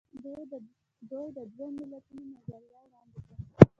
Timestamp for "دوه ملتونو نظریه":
1.57-2.81